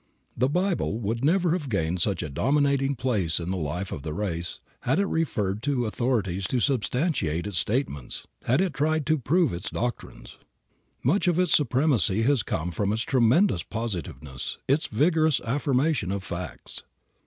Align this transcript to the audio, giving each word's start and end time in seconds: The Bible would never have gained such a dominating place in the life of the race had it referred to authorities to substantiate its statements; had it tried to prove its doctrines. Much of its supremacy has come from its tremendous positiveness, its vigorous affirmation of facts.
The 0.35 0.49
Bible 0.49 0.97
would 0.97 1.23
never 1.23 1.51
have 1.51 1.69
gained 1.69 2.01
such 2.01 2.23
a 2.23 2.29
dominating 2.31 2.95
place 2.95 3.39
in 3.39 3.51
the 3.51 3.55
life 3.55 3.91
of 3.91 4.01
the 4.01 4.15
race 4.15 4.59
had 4.79 4.97
it 4.97 5.05
referred 5.05 5.61
to 5.61 5.85
authorities 5.85 6.47
to 6.47 6.59
substantiate 6.59 7.45
its 7.45 7.59
statements; 7.59 8.25
had 8.45 8.61
it 8.61 8.73
tried 8.73 9.05
to 9.05 9.19
prove 9.19 9.53
its 9.53 9.69
doctrines. 9.69 10.39
Much 11.03 11.27
of 11.27 11.37
its 11.37 11.51
supremacy 11.55 12.23
has 12.23 12.41
come 12.41 12.71
from 12.71 12.91
its 12.91 13.03
tremendous 13.03 13.61
positiveness, 13.61 14.57
its 14.67 14.87
vigorous 14.87 15.39
affirmation 15.41 16.11
of 16.11 16.23
facts. 16.23 16.81